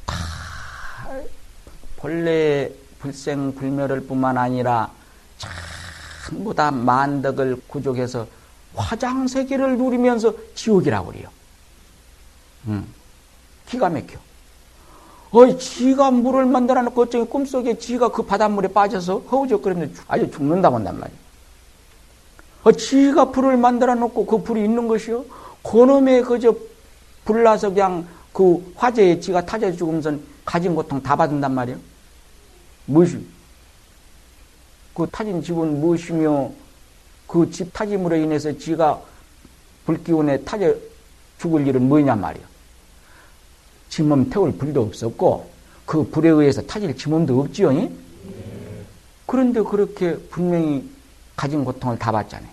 [0.05, 0.15] 다
[1.97, 4.91] 본래 불생 불멸을 뿐만 아니라
[6.25, 8.27] 전부 다 만덕을 구족해서
[8.75, 11.29] 화장세계를 누리면서 지옥이라고 그래요.
[12.67, 12.87] 음,
[13.67, 14.19] 기가 막혀.
[15.33, 20.99] 어이, 지가 물을 만들어 놓고 어쩌니 꿈속에 지가 그 바닷물에 빠져서 허우적거리면 아주 죽는다고 한단
[20.99, 21.17] 말이야.
[22.63, 25.25] 어, 지가 불을 만들어 놓고 그 불이 있는 것이요.
[25.63, 26.55] 그놈의 그저
[27.25, 31.77] 불나서 그냥 그 화재에 지가 타져 죽으면서 가진 고통 다 받는단 말이야.
[32.87, 33.34] 무엇이?
[34.95, 36.51] 그 타진 집은 무엇이며
[37.27, 39.01] 그 집 타짐으로 인해서 지가
[39.87, 40.75] 불기운에 타져
[41.39, 42.45] 죽을 일은 뭐냐 말이야.
[43.89, 45.51] 지몸 태울 불도 없었고
[45.85, 47.71] 그 불에 의해서 타질 지몸도 없지요.
[49.27, 50.89] 그런데 그렇게 분명히
[51.37, 52.51] 가진 고통을 다 받잖아요.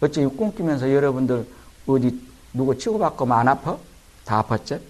[0.00, 1.46] 어째 꿈꾸면서 여러분들
[1.86, 2.20] 어디
[2.52, 3.76] 누구 치고받고 안 아파?
[4.24, 4.80] 다 아팠죠?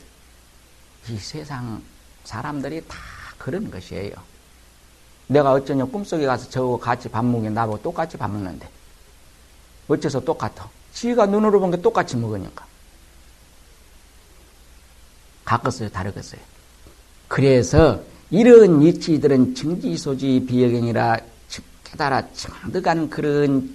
[1.08, 1.82] 이 세상
[2.24, 2.96] 사람들이 다
[3.38, 4.12] 그런 것이에요.
[5.30, 8.68] 내가 어쩌냐 꿈속에 가서 저거 같이 밥 먹게 나보고 똑같이 밥 먹는데
[9.88, 10.68] 어째서 똑같아?
[10.92, 12.66] 지가 눈으로 본 게 똑같이 먹으니까.
[15.44, 15.88] 가겠어요?
[15.90, 16.40] 다르겠어요?
[17.28, 21.18] 그래서 이런 이치들은 증지소지 비여경이라
[21.84, 23.70] 깨달아 청득한 그런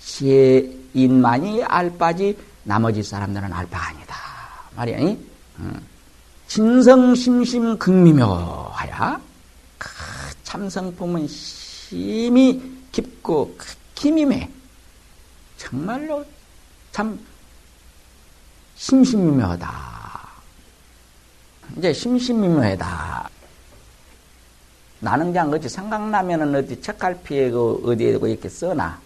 [0.00, 4.16] 지혜인만이 알바지 나머지 사람들은 알바 아니다.
[4.76, 4.98] 말이야.
[5.60, 5.80] 응.
[6.48, 9.33] 진성심심 극미묘하야 그
[10.54, 12.62] 참성품은 심히
[12.92, 13.56] 깊고
[13.96, 14.48] 기미매
[15.56, 16.24] 정말로
[16.92, 17.18] 참
[18.76, 19.68] 심심미묘하다.
[21.76, 23.28] 이제 심심미묘하다.
[25.00, 29.00] 나는 그냥 어디 생각나면은 어디 책갈피에 그 어디에 이렇게 써놔.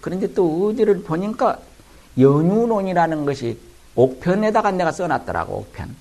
[0.00, 1.60] 그런데 또 어디를 보니까
[2.18, 3.56] 연유론이라는 것이
[3.94, 5.94] 옥편에다가 내가 써놨더라고, 옥편.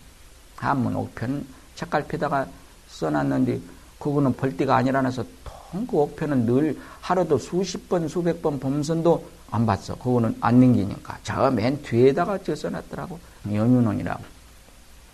[0.55, 2.47] 한문 옥편 책갈피에다가
[2.87, 3.76] 써놨는데,
[4.07, 9.95] 그거는 벌띠가 아니라서 통그 옥편은 늘 하루도 수십 번, 수백 번 범선도 안 봤어.
[9.95, 11.19] 그거는 안 넘기니까.
[11.23, 13.19] 저 맨 뒤에다가 써놨더라고.
[13.45, 14.23] 연유론이라고.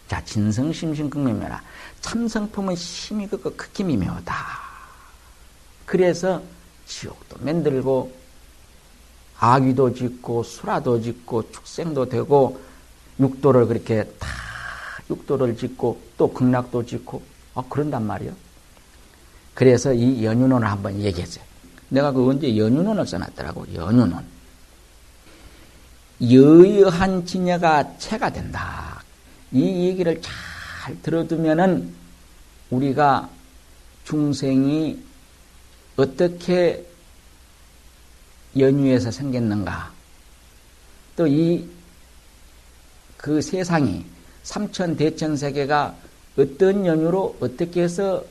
[0.07, 1.61] 자, 진성심심 극미묘라.
[2.01, 4.35] 참성품은 심히 그 극히 미묘하다.
[5.85, 6.41] 그래서
[6.85, 8.13] 지옥도 만들고
[9.39, 12.59] 아귀도 짓고 수라도 짓고 축생도 되고
[13.19, 14.27] 육도를 그렇게 다
[15.09, 17.21] 육도를 짓고 또 극락도 짓고
[17.55, 18.33] 아 그런단 말이요.
[19.53, 21.43] 그래서 이 연유론을 한번 얘기했어요.
[21.89, 24.25] 내가 그 언제 연유론을 써놨더라고 연유론.
[26.31, 29.03] 여여한 진여가 체가 된다.
[29.51, 31.93] 이 얘기를 잘 들어두면은
[32.69, 33.29] 우리가
[34.05, 34.99] 중생이
[35.95, 36.85] 어떻게
[38.57, 39.91] 연유에서 생겼는가
[41.15, 41.83] 또 이
[43.23, 44.03] 그 세상이
[44.43, 45.95] 삼천 대천 세계가
[46.37, 48.21] 어떤 연유로 어떻게 해서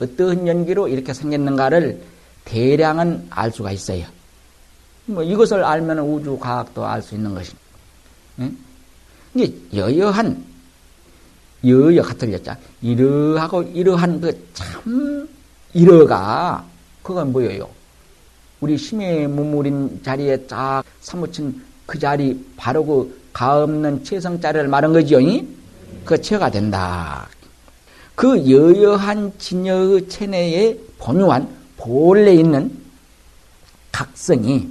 [0.00, 2.00] 어떤 연기로 이렇게 생겼는가를
[2.44, 4.04] 대량은 알 수가 있어요.
[5.06, 7.60] 뭐 이것을 알면 우주 과학도 알 수 있는 것입니다.
[8.40, 8.56] 응?
[9.34, 10.42] 이게 여여한
[11.64, 15.28] 여여가 틀렸자 이러하고 이러한 그 참
[15.74, 16.64] 이러가
[17.02, 17.68] 그건 뭐예요?
[18.60, 25.18] 우리 심해 무물인 자리에 쫙 사무친 그 자리 바로 그 가 없는 최성자리를 말한 거지요.
[26.04, 27.28] 그 체가 된다.
[28.20, 32.70] 그 여여한 진여의 체내에 본유한 본래 있는
[33.90, 34.68] 각성이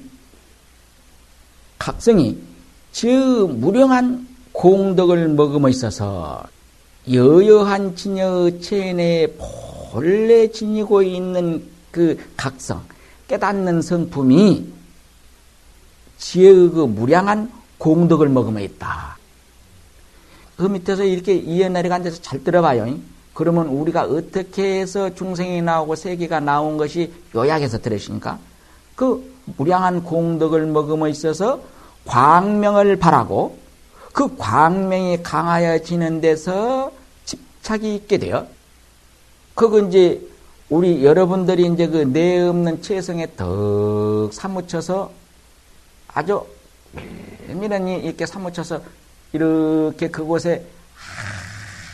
[1.79, 2.37] 각성이
[2.91, 6.43] 즉 무령한 공덕을 먹음에 있어서
[7.11, 9.35] 여여한 진여의 체내에
[9.91, 12.83] 본래 지니고 있는 그 각성
[13.27, 14.71] 깨닫는 성품이
[16.19, 19.17] 지혜의 그 무량한 공덕을 먹음에 있다.
[20.55, 23.08] 그 밑에서 이렇게 이해내리가 앉아서 잘 들어봐요.
[23.39, 28.37] 그러면 우리가 어떻게 해서 중생이 나오고 세계가 나온 것이 요약해서 들으시니까
[28.95, 31.61] 그 무량한 공덕을 먹음에 있어서
[32.05, 33.57] 광명을 바라고
[34.11, 36.91] 그 광명이 강하여지는 데서
[37.23, 38.45] 집착이 있게 돼요.
[39.55, 40.19] 그거 이제
[40.69, 45.11] 우리 여러분들이 이제 그 내 없는 체성에 더 사무쳐서
[46.09, 46.45] 아주
[47.47, 48.81] 밀밀히 이렇게 사무쳐서
[49.31, 50.65] 이렇게 그곳에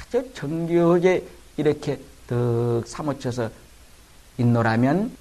[0.07, 3.49] 아주 정교하게 이렇게 더 사무쳐서
[4.37, 5.11] 있노라면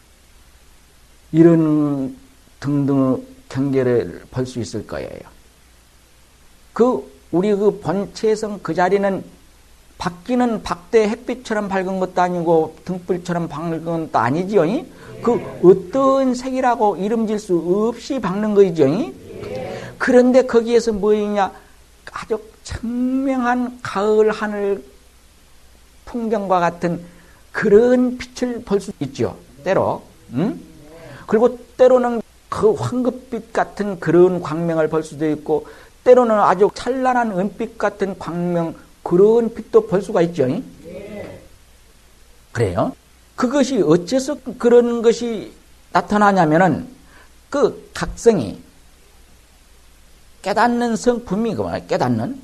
[1.33, 2.17] 이런
[2.61, 5.21] 등등 경계를 볼 수 있을 거예요.
[6.73, 9.23] 그 우리 그 본체성 그 자리는
[9.99, 14.63] 바뀌는 박대 햇빛처럼 밝은 것도 아니고 등불처럼 밝은 것도 아니지요.
[15.23, 17.57] 그 어떤 색이라고 이름 질 수
[17.89, 18.87] 없이 박는 거이죠.
[19.99, 21.53] 그런데 거기에서 뭐이냐
[22.13, 24.85] 아주 청명한 가을 하늘
[26.19, 27.05] 풍경과 같은
[27.51, 29.37] 그런 빛을 볼 수 있죠.
[29.65, 30.03] 때로.
[30.35, 30.61] 응?
[31.27, 35.67] 그리고 때로는 그 황급빛 같은 그런 광명을 볼 수도 있고
[36.05, 40.47] 때로는 아주 찬란한 은빛 같은 광명 그런 빛도 볼 수가 있죠.
[42.53, 42.95] 그래요.
[43.35, 45.53] 그것이 어째서 그런 것이
[45.93, 46.87] 나타나냐면은
[47.51, 48.61] 그 각성이
[50.43, 52.41] 깨닫는 성품이 그말 깨닫는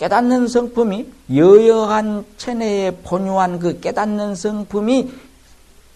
[0.00, 5.12] 깨닫는 성품이 여여한 체내에 본유한 그 깨닫는 성품이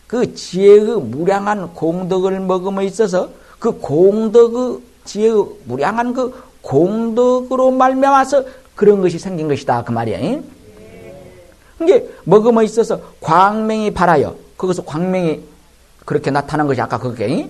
[0.07, 9.19] 그 지혜의 무량한 공덕을 먹음에 있어서 그 공덕의 지혜의 무량한 그 공덕으로 말미암아서 그런 것이
[9.19, 10.19] 생긴 것이다 그 말이야.
[11.81, 15.41] 이게 먹음에 있어서 광명이 발하여 거기서 광명이
[16.05, 17.49] 그렇게 나타난 것이 아까 그게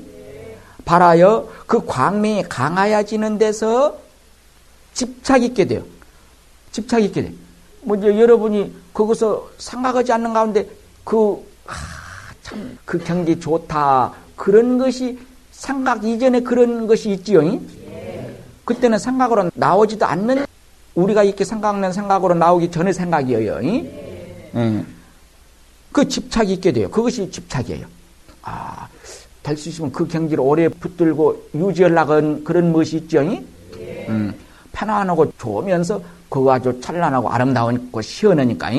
[0.84, 3.98] 발하여 그 광명이 강하여지는 데서
[4.92, 5.82] 집착 있게 돼요.
[6.74, 7.32] 집착 있게 돼.
[7.82, 10.66] 뭐 이제 여러분이 거기서 생각하지 않는 가운데
[11.04, 15.16] 그참그 경기 좋다 그런 것이
[15.52, 17.60] 생각 이전에 그런 것이 있지요.
[18.64, 20.46] 그때는 생각으로 나오지도 않는
[20.96, 23.60] 우리가 이렇게 생각하는 생각으로 나오기 전에 생각이에요.
[23.62, 24.84] 예.
[25.92, 26.90] 그 집착이 있게 돼요.
[26.90, 27.86] 그것이 집착이에요.
[28.42, 28.88] 아,
[29.44, 33.20] 될 수 있으면 그 경지를 오래 붙들고 유지하려고 그런 것이 있죠.
[33.20, 34.34] 음,
[34.72, 36.02] 편안하고 좋으면서
[36.34, 38.72] 그거 아주 찬란하고 아름다운고 시원하니까.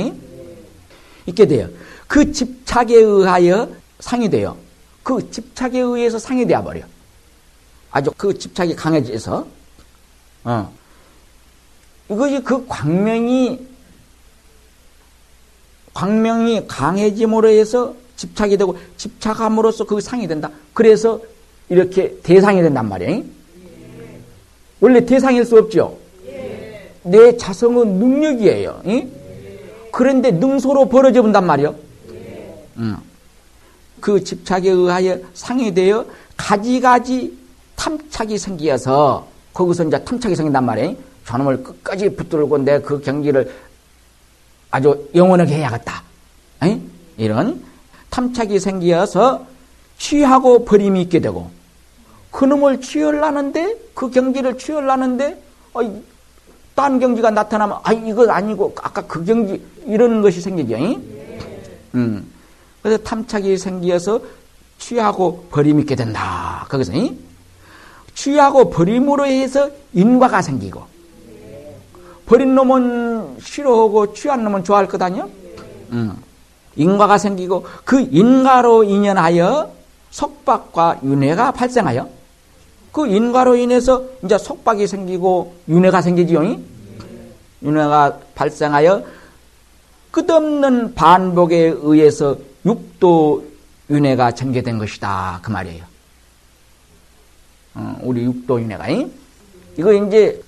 [1.26, 1.70] 있게 돼요.
[2.06, 4.58] 그 집착에 의하여 상이 돼요.
[5.04, 6.82] 그 집착에 의해서 상이 되어 버려.
[7.92, 9.48] 아주 그 집착이 강해져서,
[10.44, 10.74] 어.
[12.10, 13.66] 이것이 그 광명이
[15.94, 20.52] 광명이 강해짐으로 해서 집착이 되고 집착함으로써 그 상이 된다.
[20.74, 21.22] 그래서
[21.70, 23.24] 이렇게 대상이 된단 말이에요.
[24.82, 26.05] 원래 대상일 수 없죠.
[27.06, 28.82] 내 자성은 능력이에요.
[29.92, 31.76] 그런데 능소로 벌어져 본단 말이요.
[34.02, 37.38] 그 집착에 의하여 상이 되어 가지가지
[37.76, 40.96] 탐착이 생기어서 거기서 이제 탐착이 생긴단 말이에요.
[41.26, 43.52] 저놈을 끝까지 붙들고 내 그 경기를
[44.70, 46.04] 아주 영원하게 해야겠다.
[46.64, 46.82] 에이?
[47.18, 47.64] 이런
[48.10, 49.46] 탐착이 생기어서
[49.98, 51.50] 취하고 버림이 있게 되고
[52.32, 55.42] 그놈을 취하려는데 그 경지를 취하려는데
[56.76, 60.76] 딴 경지가 나타나면 아 이거 아니고 아까 그 경지 이러는 것이 생기죠.
[61.96, 62.32] 음.
[62.82, 64.20] 그래서 탐착이 생기어서
[64.78, 66.66] 취하고 버림이 있게 된다.
[66.70, 67.18] 거기서 이?
[68.14, 70.84] 취하고 버림으로 해서 인과가 생기고
[72.26, 75.30] 버린 놈은 싫어하고 취한 놈은 좋아할 것 아니요?
[75.92, 76.16] 음.
[76.76, 79.72] 인과가 생기고 그 인과로 인연하여
[80.12, 82.10] 속박과 윤회가 발생하여
[82.96, 86.56] 그 인과로 인해서 이제 속박이 생기고 윤회가 생기지요.
[87.62, 89.04] 윤회가 발생하여
[90.12, 93.46] 끝없는 반복에 의해서 육도
[93.90, 95.42] 윤회가 전개된 것이다.
[95.42, 95.84] 그 말이에요.
[97.74, 98.88] 어, 우리 육도 윤회가.
[99.76, 100.42] 이거 이제,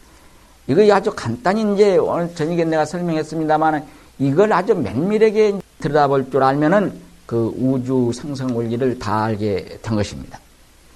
[0.67, 3.85] 이거 아주 간단히 이제 오늘 저녁에 내가 설명했습니다만
[4.19, 10.39] 이걸 아주 면밀하게 들여다볼 줄 알면은 그 우주 상승 원리를 다 알게 된 것입니다.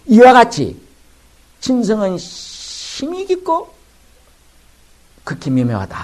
[0.05, 0.90] 이와 같이
[1.61, 3.73] 진성은 힘이 깊고
[5.23, 5.97] 극히 미묘하다.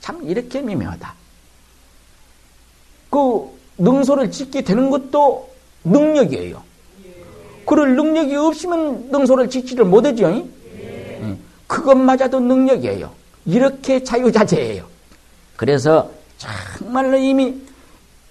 [0.00, 1.14] 참 이렇게 미묘하다.
[3.10, 5.50] 그 능소를 짓게 되는 것도
[5.84, 6.62] 능력이에요.
[7.66, 10.48] 그럴 능력이 없으면 능소를 짓지를 못하죠.
[10.78, 11.36] 예.
[11.66, 13.12] 그것마저도 능력이에요.
[13.46, 14.86] 이렇게 자유자재예요.
[15.56, 17.60] 그래서 정말로 이미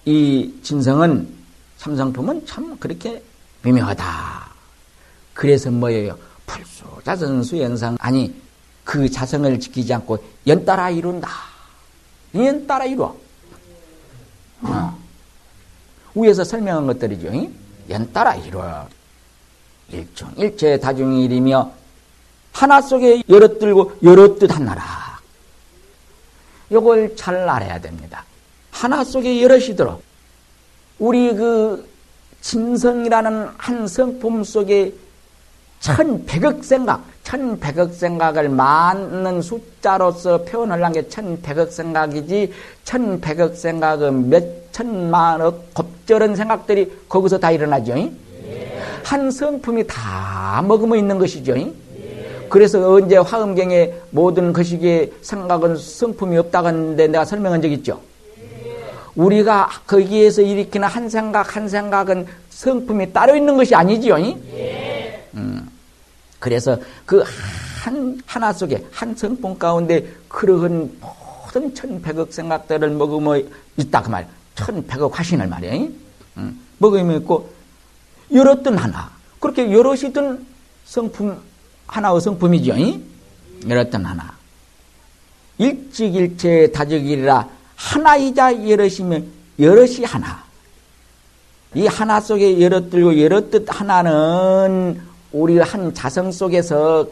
[0.04, 1.28] 이 진성은
[1.78, 3.22] 삼성품은 참 그렇게
[3.62, 4.50] 미묘하다.
[5.34, 6.18] 그래서 뭐예요?
[6.50, 8.34] 불수 자선수 연상 아니
[8.84, 11.28] 그 자성을 지키지 않고 연따라 이룬다.
[12.34, 13.16] 연따라 이루어.
[14.62, 14.98] 어.
[16.14, 17.30] 위에서 설명한 것들이죠.
[17.88, 18.88] 연따라 이루어.
[19.92, 21.72] 일중 일체 다중일이며
[22.52, 25.20] 하나 속에 여럿 들고 여럿 뜻 하나라.
[26.72, 28.24] 요걸 잘 알아야 됩니다.
[28.70, 30.00] 하나 속에 여럿이 들어.
[30.98, 31.88] 우리 그
[32.40, 34.94] 진성이라는 한 성품 속에
[35.80, 42.52] 천백억 생각, 천백억 생각을 많은 숫자로서 표현을 한 게 천백억 생각이지,
[42.84, 47.94] 천백억 생각은 몇 천만억 곱절은 생각들이 거기서 다 일어나죠.
[49.04, 51.54] 한 성품이 다 머금어 있는 것이죠.
[52.50, 58.00] 그래서 언제 화엄경에 모든 거시기에 생각은 성품이 없다고 하는데 내가 설명한 적 있죠.
[59.14, 64.16] 우리가 거기에서 일으키는 한 생각 한 생각은 성품이 따로 있는 것이 아니지요.
[65.34, 65.69] 음.
[66.40, 66.76] 그래서
[67.06, 67.22] 그
[67.80, 73.40] 한 하나 속에 한 성품 가운데 그러한 모든 천백억 생각들을 머금어
[73.78, 74.28] 있다 그 말.
[74.54, 75.88] 천백억 화신을 말이에요.
[76.36, 76.60] 음.
[76.78, 77.50] 머금어 있고
[78.32, 79.10] 여럿든 하나.
[79.40, 80.44] 그렇게 여럿이 든
[80.84, 81.40] 성품
[81.86, 82.74] 하나의 성품이죠.
[83.66, 84.34] 여럿든 하나.
[85.56, 89.26] 일찍일체 다적이라 하나이자 여럿이면
[89.58, 90.44] 여럿이 하나.
[91.74, 95.00] 이 하나 속에 여럿 들고 여럿 뜻 하나는
[95.32, 97.06] 우리 한 자성 속에서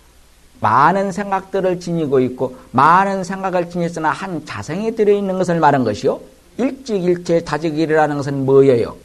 [0.60, 6.20] 많은 생각들을 지니고 있고 많은 생각을 지녔으나 한 자성에 들어있는 것을 말한 것이요.
[6.56, 8.96] 일찍일체 다적이라는 것은 뭐예요?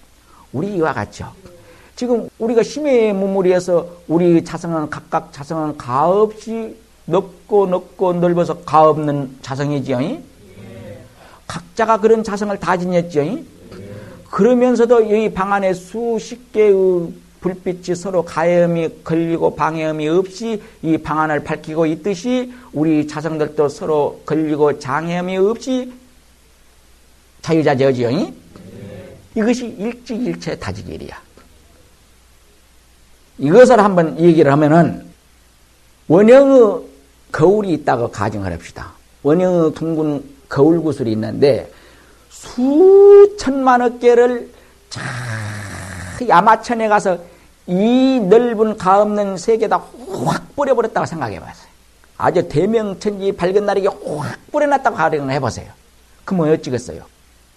[0.51, 1.31] 우리 이와 같죠.
[1.95, 9.99] 지금 우리가 심해 무무리에서 우리 자성은 각각 자성은 가없이 넓고 넓고 넓어서 가없는 자성이지요.
[11.45, 13.23] 각자가 그런 자성을 다 지녔죠.
[14.31, 21.85] 그러면서도 이 방 안에 수십 개의 불빛이 서로 가염이 걸리고 방해음이 없이 이 방안을 밝히고
[21.87, 25.91] 있듯이 우리 자성들도 서로 걸리고 장애음이 없이
[27.41, 28.31] 자유자재어지요.
[29.35, 31.21] 이것이 일찍일체 다지길이야.
[33.39, 35.05] 이것을 한번 얘기를 하면은
[36.07, 36.81] 원형의
[37.31, 38.93] 거울이 있다고 가정을 합시다.
[39.23, 41.69] 원형의 둥근 거울 구슬이 있는데
[42.29, 44.49] 수천만억 개를
[44.89, 45.01] 자
[46.25, 47.32] 야마천에 가서
[47.67, 49.81] 이 넓은 가없는 세계다
[50.25, 51.67] 확 뿌려버렸다고 생각해 봤어요.
[52.17, 55.71] 아주 대명천지 밝은 날이게 확 뿌려놨다고 가정을 해보세요.
[56.31, 57.03] 뭐 어찌겠어요?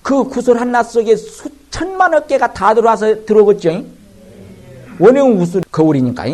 [0.02, 3.84] 그 구슬 하나 속에 수천만억 개가 다 들어와서 들어오겠죠?
[4.98, 6.24] 원형 구슬 거울이니까.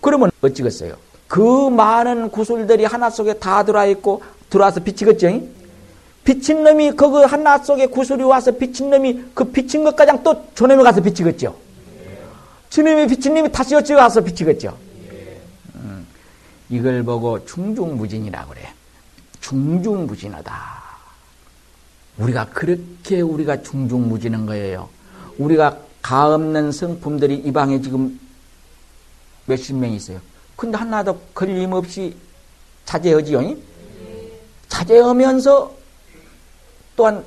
[0.00, 0.94] 그러면 어찌겠어요?
[1.28, 5.40] 그 많은 구슬들이 하나 속에 다 들어와 있고 들어와서 비치겠죠?
[6.24, 11.00] 비친 놈이 그 하나 속에 구슬이 와서 비친 놈이 그 비친 것까지 또 저놈이 가서
[11.00, 11.54] 비치겠죠?
[13.06, 14.78] 비친 놈이 다시 어찌 가서 비치겠죠?
[15.74, 16.06] 음,
[16.70, 18.72] 이걸 보고 중중무진이라고 그래.
[19.42, 20.82] 중중무진하다.
[22.16, 24.88] 우리가 그렇게 우리가 중중무진한 거예요.
[25.36, 28.18] 우리가 가 없는 성품들이 이 방에 지금
[29.44, 30.20] 몇십 명 있어요.
[30.56, 32.16] 근데 하나도 걸림없이
[32.86, 33.54] 자제하지요.
[34.68, 35.76] 자제하면서
[36.96, 37.24] 또한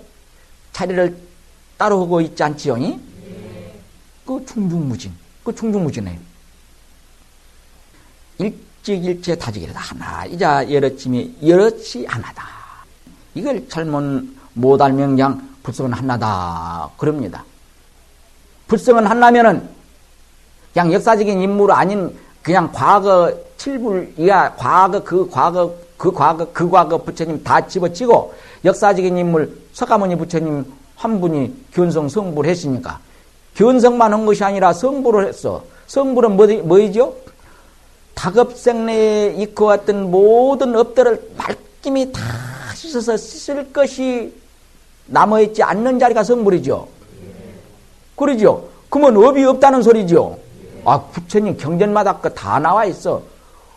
[0.74, 1.16] 자리를
[1.78, 2.76] 따로 하고 있지 않지요.
[4.26, 5.25] 그 중중무진.
[5.46, 6.20] 그 중중무진해요.
[8.40, 10.26] 일찍일체 다지기라다 하나.
[10.26, 12.44] 이자 여럿쯤이 여럿이 하나다.
[13.36, 16.90] 이걸 잘못 못 알면 그냥 불성은 하나다.
[16.98, 17.46] 그럽니다.
[18.68, 19.70] 불성은 하나면은
[20.74, 26.98] 그냥 역사적인 인물 아닌 그냥 과거 칠불 이하 과거 그 과거 그 과거 그 과거
[26.98, 28.34] 부처님 다 집어치고
[28.66, 30.66] 역사적인 인물 석가모니 부처님
[30.96, 33.00] 한 분이 견성 성불 했으니까
[33.56, 35.64] 견성만 한 것이 아니라 성불을 했어.
[35.88, 37.16] 성불은 뭐, 뭐이죠?
[38.14, 42.22] 다급생내에 이끌어왔던 모든 업들을 말끔히 다
[42.74, 44.34] 씻어서 씻을 것이
[45.08, 46.88] 남아있지 않는 자리가 성불이죠.
[48.16, 48.70] 그러죠.
[48.90, 50.40] 그러면 업이 없다는 소리죠.
[50.86, 53.22] 아, 부처님 경전마다 그다 나와 있어.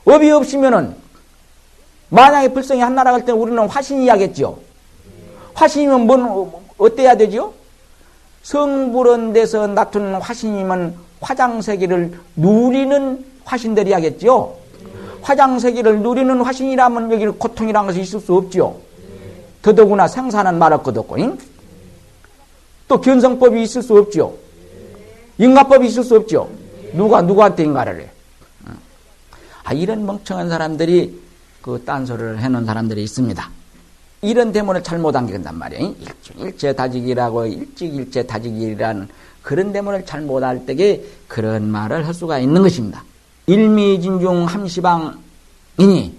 [0.05, 0.95] 업이 없으면은
[2.11, 4.59] 만약에 불성이 한 나라 갈 때는 우리는 화신이야겠죠.
[5.55, 7.53] 화신이면 뭔 어때야 되죠?
[8.49, 14.57] 성불원 데서 나타나는 화신이면 화장세계를 누리는 화신들이야겠죠.
[15.21, 18.81] 화장세계를 누리는 화신이라면 여기는 고통이란 것이 있을 수 없죠.
[19.61, 21.37] 더더구나 생사는 말할 것 없고, 잉?
[22.89, 24.35] 또 견성법이 있을 수 없죠.
[25.37, 26.49] 인가법이 있을 수 없죠.
[26.95, 28.11] 누가 누구한테 인가를 해?
[29.63, 31.21] 아, 이런 멍청한 사람들이
[31.61, 33.58] 그 딴소리를 해놓은 사람들이 있습니다.
[34.21, 35.95] 이런 대문을 잘못 안긴단 말이에요.
[36.39, 39.09] 일체 다지기라고 일찍일체 다지기라는
[39.43, 43.05] 그런 대문을 잘못 할 때에 그런 말을 할 수가 있는 것입니다.
[43.47, 46.19] 일미진중 함시방이니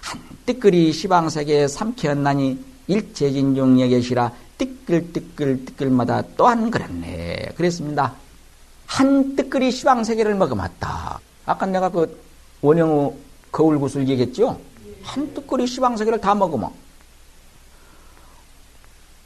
[0.00, 7.50] 한뜨끌이 시방세계에 삼키었나니 일체진중 여계시라 뜨끌뜨끌 뜨끌마다 또한 그랬네.
[7.56, 8.14] 그랬습니다.
[8.86, 11.18] 한 뜨끌이 시방세계를 먹어맞다.
[11.44, 12.18] 아까 내가 그
[12.60, 13.14] 원영우
[13.50, 14.58] 거울구슬 얘기했죠?
[15.02, 16.70] 한 뜨끌이 시방세계를 다 먹으면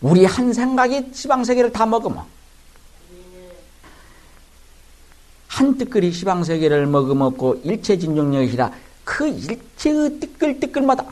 [0.01, 2.25] 우리 한 생각이 시방세계를 다 먹으면
[5.49, 8.71] 한 뜨끌이 시방세계를 먹어먹고 일체진중력이라
[9.05, 11.05] 그 일체의 뜨끌뜨끌마다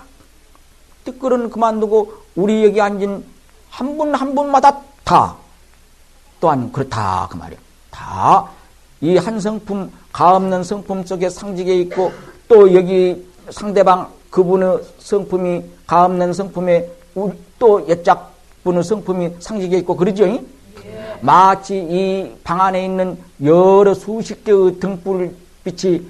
[1.05, 3.25] 뜨끌은 그만두고 우리 여기 앉은
[3.71, 5.37] 한 분한 분마다 다
[6.41, 7.59] 또한 그렇다 그 말이야.
[7.91, 8.55] 다
[9.05, 12.11] 이 한 성품 가 없는 성품 속에 상직해 있고
[12.49, 16.89] 또 여기 상대방 그분의 성품이 가 없는 성품에
[17.59, 18.34] 또 옛작
[18.65, 20.27] 분의 성품이 상직해 있고 그러죠.
[20.27, 20.43] 예.
[21.21, 26.03] 마치 이 방 안에 있는 여러 수십 개의 등불빛이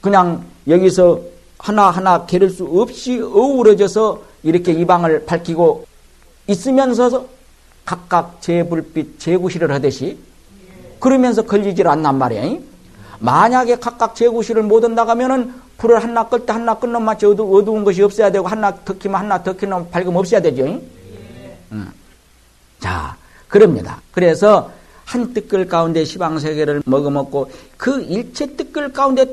[0.00, 1.20] 그냥 여기서
[1.58, 5.84] 하나하나 게를 수 없이 어우러져서 이렇게 이 방을 밝히고
[6.46, 7.26] 있으면서
[7.84, 10.18] 각각 제불빛 제구실을 하듯이
[11.00, 12.58] 그러면서 걸리질 않단 말이야.
[13.18, 18.30] 만약에 각각 제구실을 못 한다가면은 불을 하나 끌때 하나 끊는 마치 어두, 어두운 것이 없어야
[18.30, 20.80] 되고 하나 더 키면 하나 더 키면 밝음 없어야 되죠.
[21.72, 21.92] 음.
[22.80, 23.16] 자,
[23.48, 24.00] 그럽니다.
[24.12, 24.70] 그래서
[25.04, 29.24] 한 뜨끌 가운데 시방세계를 먹어먹고 그 일체 뜨끌 가운데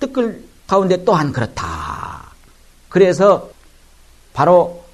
[0.00, 2.30] 뜨끌 가운데 또한 그렇다.
[2.88, 3.50] 그래서
[4.32, 4.84] 바로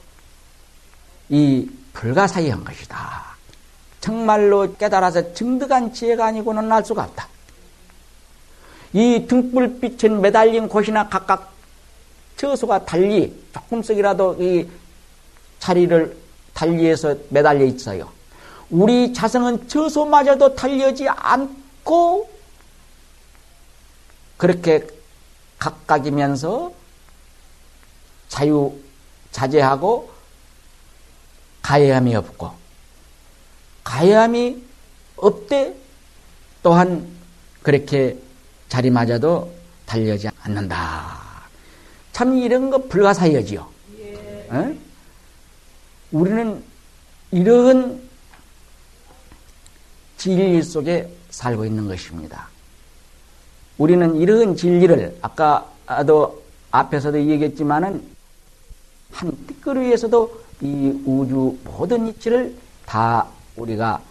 [1.28, 3.24] 이 불가사의한 것이다.
[4.00, 7.28] 정말로 깨달아서 증득한 지혜가 아니고는 알 수가 없다.
[8.92, 11.52] 이 등불빛에 매달린 곳이나 각각
[12.36, 14.68] 처소가 달리 조금씩이라도 이
[15.58, 16.16] 자리를
[16.56, 18.10] 달리해서 매달려 있어요.
[18.70, 22.28] 우리 자성은 처소마저도 달려지 않고
[24.38, 24.86] 그렇게
[25.58, 26.72] 각각이면서
[28.28, 28.74] 자유
[29.30, 30.10] 자제하고
[31.62, 32.50] 가해함이 없고
[33.84, 34.62] 가해함이
[35.16, 35.74] 없대
[36.62, 37.06] 또한
[37.62, 38.16] 그렇게
[38.68, 39.52] 자리마저도
[39.84, 41.18] 달려지 않는다.
[42.12, 43.68] 참 이런 거 불가사의하지요.
[44.00, 44.78] 예.
[46.12, 46.18] 어?
[46.18, 46.62] 우리는
[47.30, 48.00] 이런
[50.16, 52.48] 진리 속에 살고 있는 것입니다.
[53.78, 58.02] 우리는 이런 진리를 아까도 앞에서도 얘기했지만은
[59.12, 63.26] 한 띠끌이에서도 이 우주 모든 이치를 다
[63.56, 64.02] 우리가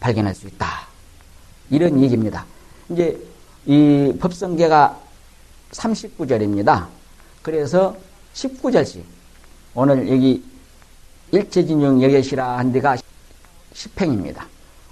[0.00, 0.88] 발견할 수 있다.
[1.70, 2.44] 이런 얘기입니다.
[2.90, 3.18] 이제
[3.66, 5.00] 이 법성계가
[5.70, 6.86] 39절입니다.
[7.42, 7.96] 그래서
[8.34, 9.02] 19절씩
[9.74, 10.42] 오늘 여기
[11.34, 12.96] 일체진용 여계시라 한 데가
[13.72, 14.44] 10행입니다.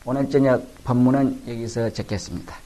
[0.04, 2.56] 오늘 저녁 법문은 여기서 적겠습니다.